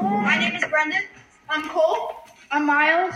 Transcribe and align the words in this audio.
My 0.00 0.38
name 0.38 0.56
is 0.56 0.64
Brendan. 0.64 1.02
I'm 1.50 1.68
Cole. 1.68 2.14
I'm 2.50 2.64
Miles. 2.64 3.14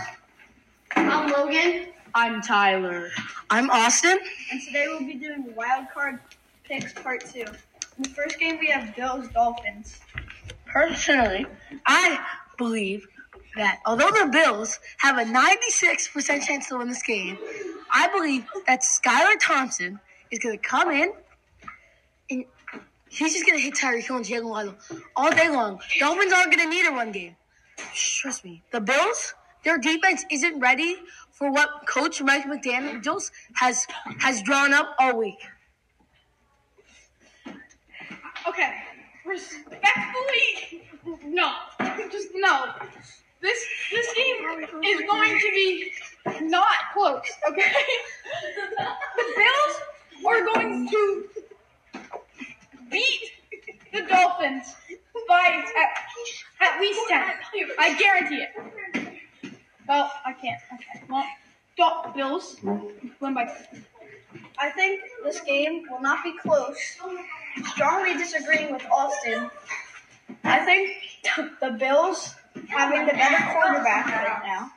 I'm 0.95 1.31
Logan. 1.31 1.87
I'm 2.13 2.41
Tyler. 2.43 3.09
I'm 3.49 3.71
Austin. 3.71 4.19
And 4.51 4.61
today 4.61 4.85
we'll 4.87 4.99
be 4.99 5.15
doing 5.15 5.51
wild 5.55 5.87
card 5.91 6.19
picks 6.63 6.93
part 6.93 7.25
two. 7.25 7.45
In 7.97 8.03
the 8.03 8.09
first 8.09 8.39
game 8.39 8.59
we 8.59 8.67
have 8.67 8.95
Bills 8.95 9.27
Dolphins. 9.29 9.99
Personally, 10.67 11.47
I 11.87 12.23
believe 12.59 13.07
that 13.55 13.79
although 13.87 14.11
the 14.11 14.29
Bills 14.31 14.79
have 14.97 15.17
a 15.17 15.23
96% 15.23 16.43
chance 16.43 16.69
to 16.69 16.77
win 16.77 16.87
this 16.87 17.01
game, 17.01 17.39
I 17.91 18.09
believe 18.09 18.45
that 18.67 18.81
Skylar 18.81 19.39
Thompson 19.41 19.99
is 20.29 20.37
going 20.37 20.59
to 20.59 20.63
come 20.63 20.91
in 20.91 21.13
and 22.29 22.45
he's 23.15 23.33
just 23.33 23.45
to 23.57 23.63
hit 23.63 23.73
Tyreek 23.73 24.03
Hill 24.03 24.17
and 24.17 24.25
Jaylen 24.25 24.49
Waddle 24.49 24.75
all 25.15 25.31
day 25.31 25.49
long. 25.49 25.79
Dolphins 25.99 26.33
aren't 26.33 26.51
to 26.63 26.69
need 26.69 26.85
a 26.85 26.91
run 26.91 27.11
game. 27.11 27.35
Trust 27.93 28.45
me. 28.45 28.63
The 28.71 28.81
Bills, 28.81 29.33
their 29.63 29.77
defense 29.77 30.25
isn't 30.31 30.59
ready 30.59 30.97
for 31.31 31.51
what 31.51 31.69
Coach 31.87 32.21
Mike 32.21 32.45
McDaniels 32.45 33.31
has 33.55 33.87
has 34.19 34.41
drawn 34.41 34.73
up 34.73 34.95
all 34.99 35.17
week. 35.17 35.39
Okay, 38.47 38.73
respectfully, 39.25 40.83
no, 41.25 41.51
just 42.11 42.29
no. 42.35 42.65
This 43.41 43.65
this 43.91 44.13
game 44.13 44.63
is 44.83 45.01
going 45.09 45.39
to 45.39 45.51
be 45.53 45.91
not 46.41 46.77
close. 46.93 47.21
Okay, 47.49 47.71
the 49.17 49.33
Bills 49.35 49.81
are 50.25 50.45
going 50.53 50.89
to 50.89 51.25
beat 52.89 53.31
the 53.91 54.01
Dolphins 54.35 54.75
at, 55.77 56.71
at 56.73 56.81
least 56.81 56.99
ten. 57.07 57.23
I 57.79 57.95
guarantee 57.97 58.43
it. 58.43 59.13
Well, 59.87 60.11
I 60.25 60.33
can't. 60.33 60.61
Okay. 60.73 61.05
Well, 61.09 61.25
Dol- 61.77 62.11
Bills 62.15 62.57
win 62.63 63.33
by 63.33 63.45
ten. 63.45 63.85
I 64.59 64.69
think 64.71 65.01
this 65.23 65.41
game 65.41 65.83
will 65.89 66.01
not 66.01 66.23
be 66.23 66.33
close. 66.37 66.77
Strongly 67.65 68.13
disagreeing 68.15 68.73
with 68.73 68.85
Austin. 68.91 69.49
I 70.43 70.65
think 70.65 70.91
the 71.61 71.71
Bills 71.71 72.35
having 72.67 73.05
the 73.05 73.13
better 73.13 73.53
quarterback 73.53 74.07
right 74.07 74.41
now, 74.45 74.71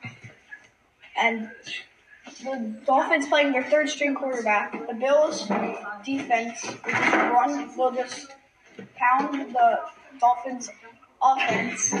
and 1.17 1.49
the 2.43 2.75
Dolphins 2.85 3.27
playing 3.27 3.51
their 3.51 3.63
third 3.63 3.89
string 3.89 4.15
quarterback. 4.15 4.87
The 4.87 4.93
Bills 4.93 5.47
defense 6.05 6.61
will 6.63 6.91
just 6.91 7.15
run 7.15 7.77
will 7.77 7.91
just 7.91 8.27
pound 8.95 9.53
the 9.53 9.79
Dolphins 10.19 10.69
offense. 11.21 11.93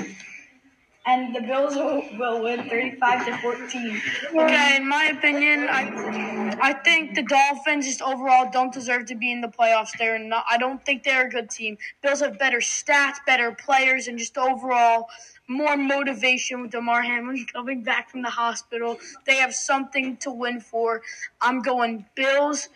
And 1.05 1.33
the 1.35 1.41
Bills 1.41 1.75
will, 1.75 2.43
win 2.43 2.69
35 2.69 3.25
to 3.25 3.37
14. 3.37 4.01
Okay, 4.35 4.75
in 4.75 4.87
my 4.87 5.05
opinion, 5.05 5.67
I 5.67 6.57
I 6.61 6.73
think 6.73 7.15
the 7.15 7.23
Dolphins 7.23 7.87
just 7.87 8.01
overall 8.01 8.49
don't 8.51 8.71
deserve 8.71 9.05
to 9.07 9.15
be 9.15 9.31
in 9.31 9.41
the 9.41 9.47
playoffs. 9.47 9.97
They're 9.97 10.19
not. 10.19 10.45
I 10.47 10.57
don't 10.57 10.85
think 10.85 11.03
they're 11.03 11.25
a 11.25 11.29
good 11.29 11.49
team. 11.49 11.77
Bills 12.03 12.19
have 12.19 12.37
better 12.37 12.59
stats, 12.59 13.15
better 13.25 13.51
players, 13.51 14.07
and 14.07 14.19
just 14.19 14.37
overall 14.37 15.07
more 15.47 15.75
motivation 15.75 16.61
with 16.61 16.71
Damar 16.71 17.01
Hamlin 17.01 17.45
coming 17.51 17.81
back 17.81 18.09
from 18.11 18.21
the 18.21 18.29
hospital. 18.29 18.99
They 19.25 19.37
have 19.37 19.55
something 19.55 20.17
to 20.17 20.29
win 20.29 20.61
for. 20.61 21.01
I'm 21.41 21.61
going 21.61 22.05
Bills, 22.13 22.69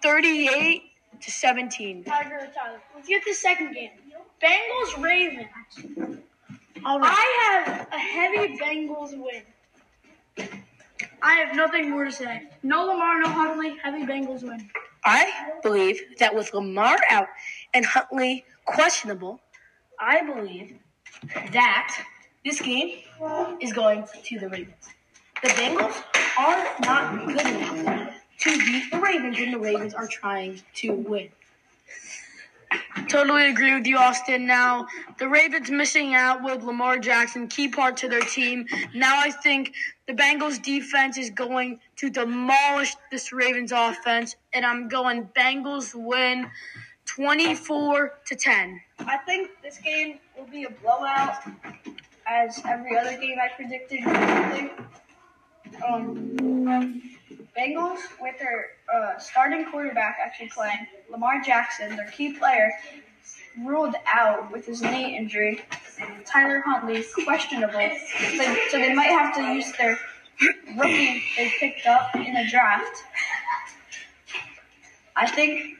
thirty-eight 0.00 0.87
to 1.20 1.30
seventeen. 1.30 2.04
Tiger, 2.04 2.50
Tyler. 2.54 2.80
Let's 2.94 3.08
get 3.08 3.24
the 3.24 3.34
second 3.34 3.72
game. 3.74 3.90
Bengals 4.42 5.02
Ravens. 5.02 5.48
All 6.84 7.00
right. 7.00 7.10
I 7.12 7.64
have 7.66 7.88
a 7.92 7.98
heavy 7.98 8.56
Bengals 8.58 9.12
win. 9.16 9.42
I 11.22 11.34
have 11.34 11.56
nothing 11.56 11.90
more 11.90 12.04
to 12.04 12.12
say. 12.12 12.48
No 12.62 12.86
Lamar, 12.86 13.20
no 13.20 13.28
Huntley. 13.28 13.76
Heavy 13.82 14.04
Bengals 14.04 14.42
win. 14.42 14.70
I 15.04 15.50
believe 15.62 16.00
that 16.18 16.34
with 16.34 16.52
Lamar 16.54 16.98
out 17.10 17.28
and 17.74 17.84
Huntley 17.84 18.44
questionable, 18.64 19.40
I 19.98 20.22
believe 20.22 20.76
that 21.52 22.04
this 22.44 22.60
game 22.60 22.98
is 23.60 23.72
going 23.72 24.06
to 24.24 24.38
the 24.38 24.48
Ravens. 24.48 24.88
The 25.42 25.48
Bengals 25.48 26.02
are 26.38 26.66
not 26.80 27.26
good 27.26 27.40
enough 27.46 28.17
to 28.40 28.58
beat 28.58 28.90
the 28.90 28.98
Ravens, 28.98 29.38
and 29.38 29.52
the 29.52 29.58
Ravens 29.58 29.94
are 29.94 30.06
trying 30.06 30.60
to 30.76 30.92
win. 30.92 31.28
Totally 33.08 33.48
agree 33.48 33.74
with 33.74 33.86
you, 33.86 33.96
Austin. 33.96 34.46
Now, 34.46 34.86
the 35.18 35.28
Ravens 35.28 35.70
missing 35.70 36.14
out 36.14 36.42
with 36.42 36.62
Lamar 36.62 36.98
Jackson, 36.98 37.48
key 37.48 37.68
part 37.68 37.96
to 37.98 38.08
their 38.08 38.20
team. 38.20 38.66
Now, 38.94 39.18
I 39.18 39.30
think 39.30 39.72
the 40.06 40.12
Bengals 40.12 40.62
defense 40.62 41.16
is 41.16 41.30
going 41.30 41.80
to 41.96 42.10
demolish 42.10 42.94
this 43.10 43.32
Ravens 43.32 43.72
offense, 43.72 44.36
and 44.52 44.66
I'm 44.66 44.88
going 44.88 45.28
Bengals 45.36 45.94
win 45.94 46.50
24 47.06 48.12
to 48.26 48.36
10. 48.36 48.80
I 49.00 49.16
think 49.18 49.50
this 49.62 49.78
game 49.78 50.18
will 50.36 50.46
be 50.46 50.64
a 50.64 50.70
blowout, 50.70 51.36
as 52.26 52.60
every 52.68 52.98
other 52.98 53.16
game 53.18 53.38
I 53.42 53.48
predicted. 53.56 54.00
Um, 55.86 57.00
Bengals 57.58 57.98
with 58.20 58.38
their 58.38 58.66
uh, 58.92 59.18
starting 59.18 59.66
quarterback 59.70 60.18
actually 60.24 60.48
playing 60.48 60.86
Lamar 61.10 61.40
Jackson, 61.44 61.96
their 61.96 62.10
key 62.10 62.34
player, 62.34 62.70
ruled 63.64 63.96
out 64.06 64.52
with 64.52 64.64
his 64.66 64.80
knee 64.80 65.16
injury. 65.16 65.62
Tyler 66.24 66.62
Huntley 66.64 67.04
questionable, 67.24 67.90
so, 68.36 68.56
so 68.70 68.78
they 68.78 68.94
might 68.94 69.10
have 69.10 69.34
to 69.34 69.42
use 69.54 69.72
their 69.76 69.98
rookie 70.76 71.22
they 71.36 71.52
picked 71.58 71.86
up 71.86 72.14
in 72.14 72.34
the 72.34 72.46
draft. 72.48 73.02
I 75.16 75.28
think 75.28 75.78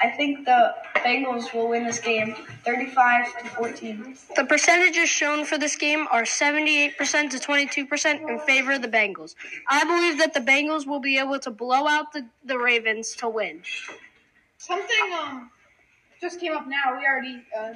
I 0.00 0.10
think 0.10 0.44
the 0.44 0.74
Bengals 0.96 1.54
will 1.54 1.68
win 1.68 1.84
this 1.84 2.00
game 2.00 2.34
35 2.64 3.38
to 3.38 3.48
14. 3.48 4.16
The 4.36 4.44
percentages 4.44 5.08
shown 5.08 5.44
for 5.44 5.56
this 5.56 5.76
game 5.76 6.06
are 6.10 6.24
78% 6.24 6.96
to 7.30 7.38
22% 7.38 8.28
in 8.28 8.38
favor 8.40 8.72
of 8.72 8.82
the 8.82 8.88
Bengals. 8.88 9.34
I 9.68 9.84
believe 9.84 10.18
that 10.18 10.34
the 10.34 10.40
Bengals 10.40 10.86
will 10.86 11.00
be 11.00 11.18
able 11.18 11.38
to 11.38 11.50
blow 11.50 11.86
out 11.86 12.12
the, 12.12 12.26
the 12.44 12.58
Ravens 12.58 13.14
to 13.16 13.28
win. 13.28 13.62
Something 14.58 15.12
um 15.18 15.50
just 16.20 16.40
came 16.40 16.52
up 16.52 16.66
now. 16.66 16.98
We 16.98 17.06
already 17.06 17.42
uh, 17.56 17.74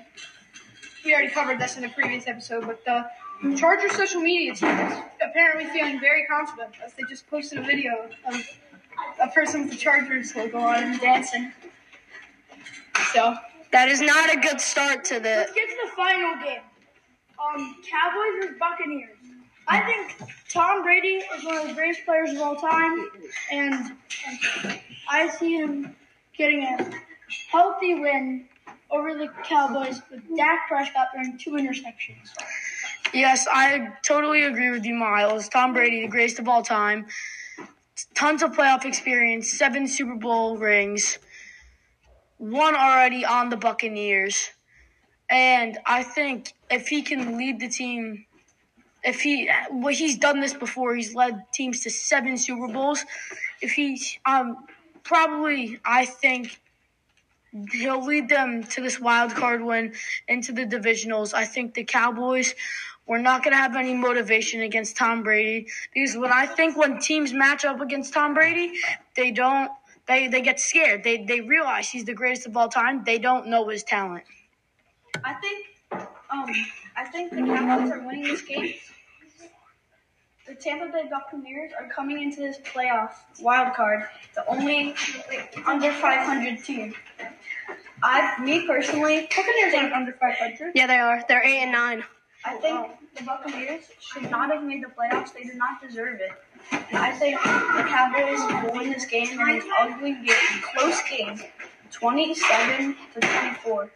we 1.05 1.13
already 1.13 1.31
covered 1.31 1.59
this 1.59 1.77
in 1.77 1.85
a 1.85 1.89
previous 1.89 2.27
episode, 2.27 2.67
but 2.67 2.85
the 2.85 3.57
Chargers 3.57 3.93
social 3.93 4.21
media 4.21 4.55
team 4.55 4.69
is 4.71 4.99
apparently 5.23 5.67
feeling 5.67 6.01
very 6.01 6.27
confident 6.27 6.75
as 6.85 6.93
they 6.95 7.05
just 7.09 7.29
posted 7.29 7.59
a 7.59 7.63
video 7.63 8.09
of 8.27 8.35
a 9.23 9.29
person 9.29 9.63
with 9.63 9.71
the 9.71 9.77
Chargers 9.77 10.35
logo 10.37 10.59
on 10.59 10.83
and 10.83 11.01
dancing. 11.01 11.53
So 13.13 13.37
That 13.73 13.89
is 13.89 14.01
not 14.01 14.33
a 14.35 14.39
good 14.39 14.61
start 14.61 15.05
to 15.07 15.15
the. 15.21 15.29
let's 15.29 15.53
get 15.53 15.69
to 15.69 15.77
the 15.85 15.91
final 15.97 16.37
game. 16.45 16.61
Um, 17.39 17.77
Cowboys 17.91 18.41
versus 18.45 18.57
Buccaneers. 18.59 19.17
I 19.69 19.81
think 19.83 20.31
Tom 20.53 20.83
Brady 20.83 21.23
is 21.37 21.45
one 21.45 21.57
of 21.59 21.69
the 21.69 21.75
greatest 21.75 22.05
players 22.05 22.31
of 22.33 22.41
all 22.41 22.57
time, 22.57 23.09
and 23.53 23.97
I 25.09 25.29
see 25.29 25.57
him 25.57 25.95
getting 26.37 26.65
a 26.65 26.91
healthy 27.51 27.95
win 27.95 28.47
over 28.91 29.15
the 29.15 29.29
Cowboys 29.45 30.03
with 30.11 30.23
Dak 30.37 30.67
Prescott 30.69 31.09
throwing 31.15 31.39
two 31.39 31.51
interceptions. 31.53 32.31
Yes, 33.15 33.47
I 33.51 33.93
totally 34.05 34.43
agree 34.45 34.71
with 34.71 34.85
you, 34.85 34.95
Miles. 34.95 35.49
Tom 35.49 35.73
Brady, 35.73 36.03
the 36.03 36.09
greatest 36.09 36.39
of 36.41 36.49
all 36.49 36.63
time. 36.63 37.07
Tons 38.15 38.43
of 38.43 38.53
playoff 38.53 38.85
experience, 38.85 39.51
seven 39.53 39.87
Super 39.87 40.15
Bowl 40.17 40.57
rings, 40.57 41.19
one 42.41 42.75
already 42.75 43.25
on 43.25 43.51
the 43.51 43.57
Buccaneers. 43.57 44.51
And 45.29 45.79
I 45.87 46.03
think 46.03 46.55
if 46.71 46.89
he 46.89 47.03
can 47.03 47.37
lead 47.37 47.61
the 47.61 47.69
team, 47.69 48.25
if 49.05 49.21
he, 49.21 49.49
well, 49.71 49.95
he's 49.95 50.19
done 50.19 50.41
this 50.41 50.55
before, 50.55 50.95
he's 50.95 51.15
led 51.15 51.45
teams 51.53 51.81
to 51.81 51.91
seven 51.91 52.39
Super 52.39 52.67
Bowls. 52.67 53.05
If 53.61 53.73
he, 53.73 54.01
um, 54.25 54.57
probably, 55.05 55.79
I 55.85 56.07
think 56.07 56.59
he'll 57.73 58.05
lead 58.05 58.29
them 58.29 58.65
to 58.65 58.81
this 58.81 58.99
wild 58.99 59.35
card 59.35 59.63
win 59.63 59.93
into 60.27 60.53
the 60.53 60.65
divisionals. 60.65 61.35
I 61.35 61.45
think 61.45 61.75
the 61.75 61.85
Cowboys 61.85 62.55
were 63.07 63.19
not 63.19 63.43
going 63.43 63.53
to 63.53 63.59
have 63.59 63.77
any 63.77 63.93
motivation 63.93 64.63
against 64.63 64.97
Tom 64.97 65.23
Brady 65.23 65.67
because 65.93 66.17
when 66.17 66.33
I 66.33 66.47
think 66.47 66.77
when 66.77 67.01
teams 67.01 67.33
match 67.33 67.65
up 67.65 67.81
against 67.81 68.15
Tom 68.15 68.35
Brady, 68.35 68.73
they 69.17 69.31
don't. 69.31 69.71
They, 70.11 70.27
they 70.27 70.41
get 70.41 70.59
scared. 70.59 71.05
They, 71.05 71.25
they 71.25 71.41
realize 71.41 71.89
he's 71.89 72.05
the 72.05 72.15
greatest 72.15 72.45
of 72.49 72.57
all 72.57 72.69
time. 72.69 73.05
They 73.05 73.17
don't 73.17 73.47
know 73.47 73.69
his 73.69 73.85
talent. 73.85 74.25
I 75.23 75.35
think 75.35 75.67
um 76.33 76.51
I 76.97 77.05
think 77.05 77.31
the 77.31 77.43
Cowboys 77.43 77.93
are 77.93 78.05
winning 78.05 78.25
this 78.25 78.43
game. 78.43 78.75
The 80.49 80.57
Tampa 80.57 80.91
Bay 80.93 81.09
Buccaneers 81.09 81.71
are 81.79 81.89
coming 81.89 82.21
into 82.21 82.41
this 82.41 82.59
playoff 82.59 83.13
wild 83.41 83.73
card, 83.75 84.03
the 84.35 84.45
only 84.49 84.97
under 85.65 85.93
500 85.93 86.65
team. 86.65 86.93
I, 88.03 88.43
me 88.43 88.67
personally, 88.67 89.29
Buccaneers 89.37 89.75
aren't 89.75 89.93
under 89.93 90.13
500. 90.15 90.73
Yeah, 90.75 90.89
they 90.89 90.99
are. 90.99 91.23
They're 91.29 91.45
eight 91.45 91.61
and 91.61 91.71
nine. 91.71 92.03
I 92.45 92.57
think 92.57 92.91
the 93.17 93.23
Buccaneers 93.23 93.85
should 94.01 94.29
not 94.29 94.51
have 94.53 94.65
made 94.65 94.83
the 94.83 94.89
playoffs. 94.89 95.33
They 95.33 95.45
did 95.45 95.57
not 95.57 95.81
deserve 95.81 96.19
it. 96.21 96.33
I 96.73 97.13
think 97.13 97.41
the 97.41 97.85
Cowboys 97.89 98.65
will 98.65 98.79
win 98.79 98.91
this 98.91 99.07
game 99.07 99.29
in 99.29 99.41
an 99.41 99.63
ugly 99.79 100.13
game, 100.13 100.63
close 100.75 101.01
game, 101.09 101.41
27 101.91 102.97
to 103.15 103.21
24. 103.21 103.91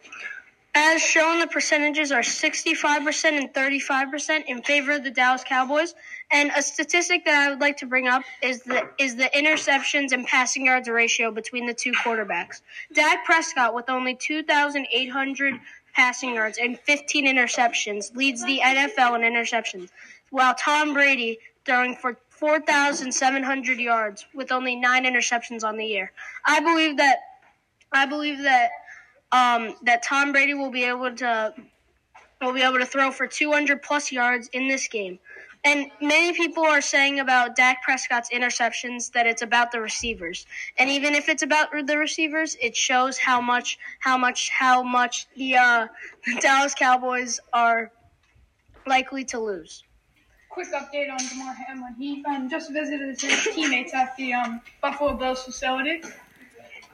As 0.77 1.01
shown, 1.01 1.39
the 1.39 1.47
percentages 1.47 2.11
are 2.11 2.19
65% 2.19 3.25
and 3.31 3.53
35% 3.53 4.43
in 4.45 4.61
favor 4.61 4.91
of 4.91 5.05
the 5.05 5.09
Dallas 5.09 5.43
Cowboys. 5.45 5.95
And 6.29 6.51
a 6.53 6.61
statistic 6.61 7.23
that 7.23 7.47
I 7.47 7.49
would 7.49 7.61
like 7.61 7.77
to 7.77 7.85
bring 7.85 8.09
up 8.09 8.23
is 8.43 8.61
the 8.63 8.89
is 8.97 9.15
the 9.15 9.29
interceptions 9.33 10.11
and 10.11 10.25
passing 10.25 10.65
yards 10.65 10.89
ratio 10.89 11.31
between 11.31 11.65
the 11.65 11.73
two 11.73 11.93
quarterbacks. 11.93 12.61
Dak 12.91 13.23
Prescott 13.23 13.73
with 13.73 13.89
only 13.89 14.15
2,800 14.15 15.53
passing 15.93 16.35
yards 16.35 16.57
and 16.57 16.77
15 16.77 17.25
interceptions 17.25 18.13
leads 18.13 18.43
the 18.43 18.59
NFL 18.59 19.15
in 19.15 19.21
interceptions, 19.21 19.91
while 20.29 20.53
Tom 20.55 20.93
Brady 20.93 21.39
throwing 21.65 21.95
for 21.95 22.17
4,700 22.29 23.79
yards 23.79 24.25
with 24.33 24.51
only 24.51 24.75
nine 24.75 25.05
interceptions 25.05 25.63
on 25.63 25.77
the 25.77 25.85
year. 25.85 26.11
I 26.45 26.59
believe 26.59 26.97
that 26.97 27.19
I 27.91 28.05
believe 28.05 28.39
that 28.43 28.69
um, 29.31 29.75
that 29.83 30.03
Tom 30.03 30.31
Brady 30.31 30.53
will 30.53 30.71
be 30.71 30.83
able 30.83 31.15
to 31.15 31.53
will 32.41 32.53
be 32.53 32.61
able 32.61 32.79
to 32.79 32.85
throw 32.85 33.11
for 33.11 33.27
200 33.27 33.81
plus 33.81 34.11
yards 34.11 34.49
in 34.53 34.67
this 34.67 34.87
game. 34.87 35.19
And 35.63 35.89
many 35.99 36.31
people 36.33 36.63
are 36.63 36.81
saying 36.81 37.19
about 37.19 37.55
Dak 37.55 37.81
Prescott's 37.81 38.29
interceptions 38.29 39.11
that 39.13 39.25
it's 39.25 39.41
about 39.41 39.71
the 39.71 39.81
receivers. 39.81 40.45
And 40.77 40.91
even 40.91 41.15
if 41.15 41.27
it's 41.27 41.41
about 41.41 41.69
the 41.71 41.97
receivers, 41.97 42.55
it 42.61 42.75
shows 42.75 43.17
how 43.17 43.41
much 43.41 43.79
how 43.99 44.17
much 44.17 44.49
how 44.51 44.83
much 44.83 45.27
the 45.35 45.55
uh, 45.55 45.87
Dallas 46.39 46.75
Cowboys 46.75 47.39
are 47.51 47.91
likely 48.85 49.25
to 49.25 49.39
lose. 49.39 49.83
Quick 50.55 50.71
update 50.71 51.11
on 51.11 51.17
Damar 51.17 51.53
Hamlin. 51.53 51.95
He 51.97 52.23
um, 52.23 52.49
just 52.49 52.71
visited 52.71 53.19
his 53.19 53.43
teammates 53.53 53.93
at 53.93 54.15
the 54.15 54.33
um, 54.33 54.61
Buffalo 54.81 55.13
Bills 55.13 55.43
facility, 55.43 56.01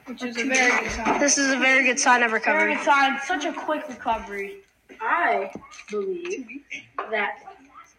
which 0.06 0.24
is 0.24 0.36
a 0.36 0.46
very 0.46 0.82
good 0.82 0.90
sign. 0.90 1.20
This 1.20 1.38
is 1.38 1.52
a 1.52 1.56
very 1.58 1.84
good 1.84 2.00
sign 2.00 2.24
of 2.24 2.32
recovery. 2.32 2.58
Very 2.58 2.74
good 2.74 2.84
sign, 2.84 3.20
such 3.24 3.44
a 3.44 3.52
quick 3.52 3.88
recovery. 3.88 4.62
I 5.00 5.52
believe 5.88 6.64
that 7.12 7.38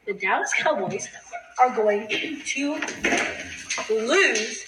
the 0.05 0.11
Dallas 0.15 0.51
Cowboys 0.59 1.07
are 1.57 1.73
going 1.73 2.09
to 2.09 2.81
lose 3.89 4.65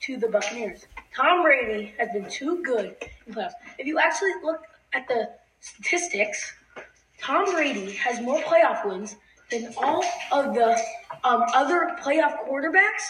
to 0.00 0.16
the 0.16 0.26
Buccaneers. 0.26 0.86
Tom 1.14 1.42
Brady 1.42 1.94
has 2.00 2.08
been 2.12 2.28
too 2.28 2.60
good 2.64 2.96
in 3.28 3.34
playoffs. 3.34 3.52
If 3.78 3.86
you 3.86 4.00
actually 4.00 4.32
look 4.42 4.64
at 4.92 5.06
the 5.06 5.30
statistics, 5.60 6.52
Tom 7.20 7.44
Brady 7.52 7.92
has 7.92 8.20
more 8.20 8.40
playoff 8.40 8.84
wins 8.84 9.14
than 9.52 9.72
all 9.76 10.04
of 10.32 10.54
the 10.54 10.76
um, 11.24 11.44
other 11.54 11.96
playoff 12.02 12.48
quarterbacks 12.48 13.04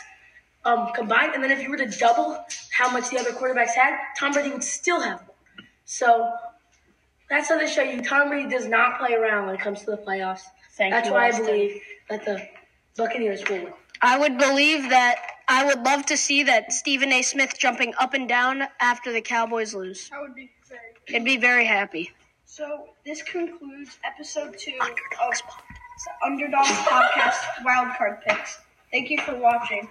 um, 0.65 0.93
combined. 0.95 1.35
And 1.35 1.43
then 1.43 1.51
if 1.51 1.63
you 1.63 1.71
were 1.71 1.77
to 1.79 1.87
double 1.87 2.45
how 2.71 2.91
much 2.91 3.11
the 3.11 3.19
other 3.19 3.31
quarterbacks 3.31 3.75
had, 3.75 3.97
Tom 4.19 4.33
Brady 4.33 4.51
would 4.51 4.65
still 4.65 5.01
have 5.01 5.21
more. 5.27 5.37
So 5.85 6.33
that's 7.31 7.49
how 7.49 7.59
they 7.59 7.67
show 7.67 7.83
you 7.83 8.03
Tom 8.03 8.29
Brady 8.29 8.49
does 8.49 8.67
not 8.67 8.99
play 8.99 9.15
around 9.15 9.47
when 9.47 9.55
it 9.55 9.61
comes 9.61 9.81
to 9.81 9.93
the 9.93 9.97
playoffs. 9.97 10.43
Thank 10.77 10.93
that's 10.93 11.09
you, 11.09 11.15
why 11.15 11.29
Austin. 11.29 11.45
I 11.45 11.49
believe 11.49 11.81
that 12.11 12.25
the 12.25 12.49
Buccaneers 12.97 13.43
will 13.49 13.65
win. 13.65 13.73
I 14.01 14.19
would 14.19 14.37
believe 14.37 14.91
that 14.91 15.17
I 15.49 15.65
would 15.65 15.85
love 15.85 16.07
to 16.07 16.17
see 16.17 16.43
that 16.45 16.73
Stephen 16.73 17.13
A. 17.13 17.23
Smith 17.23 17.55
jumping 17.59 17.95
up 18.01 18.15
and 18.15 18.29
down 18.29 18.65
after 18.81 19.13
the 19.13 19.21
Cowboys 19.21 19.75
lose. 19.75 20.09
That 20.11 20.21
would 20.21 20.35
be 20.35 20.51
very. 20.69 21.17
I'd 21.17 21.25
be 21.25 21.37
very 21.37 21.65
happy. 21.65 22.11
So 22.45 22.89
this 23.05 23.23
concludes 23.23 23.99
episode 24.05 24.59
two 24.59 24.75
of 24.81 24.91
the 26.05 26.27
Underdogs 26.27 26.69
Podcast 26.69 27.41
Wildcard 27.65 28.23
Picks. 28.23 28.61
Thank 28.91 29.11
you 29.11 29.19
for 29.21 29.37
watching. 29.37 29.89